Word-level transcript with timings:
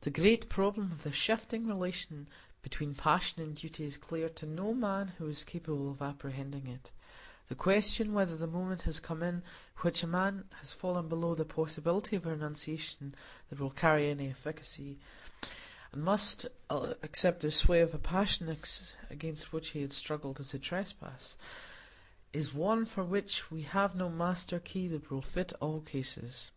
The 0.00 0.10
great 0.10 0.48
problem 0.48 0.90
of 0.90 1.04
the 1.04 1.12
shifting 1.12 1.68
relation 1.68 2.26
between 2.62 2.96
passion 2.96 3.44
and 3.44 3.54
duty 3.54 3.84
is 3.84 3.96
clear 3.96 4.28
to 4.30 4.44
no 4.44 4.74
man 4.74 5.12
who 5.18 5.28
is 5.28 5.44
capable 5.44 5.88
of 5.92 6.02
apprehending 6.02 6.66
it; 6.66 6.90
the 7.48 7.54
question 7.54 8.12
whether 8.12 8.36
the 8.36 8.48
moment 8.48 8.82
has 8.82 8.98
come 8.98 9.22
in 9.22 9.44
which 9.82 10.02
a 10.02 10.08
man 10.08 10.46
has 10.58 10.72
fallen 10.72 11.06
below 11.08 11.36
the 11.36 11.44
possibility 11.44 12.16
of 12.16 12.26
a 12.26 12.30
renunciation 12.30 13.14
that 13.50 13.60
will 13.60 13.70
carry 13.70 14.10
any 14.10 14.28
efficacy, 14.28 14.98
and 15.92 16.02
must 16.02 16.44
accept 16.68 17.42
the 17.42 17.52
sway 17.52 17.78
of 17.78 17.94
a 17.94 17.98
passion 18.00 18.56
against 19.10 19.52
which 19.52 19.68
he 19.68 19.82
had 19.82 19.92
struggled 19.92 20.40
as 20.40 20.52
a 20.52 20.58
trespass, 20.58 21.36
is 22.32 22.52
one 22.52 22.84
for 22.84 23.04
which 23.04 23.48
we 23.48 23.62
have 23.62 23.94
no 23.94 24.08
master 24.10 24.58
key 24.58 24.88
that 24.88 25.08
will 25.08 25.22
fit 25.22 25.52
all 25.60 25.80
cases. 25.80 26.50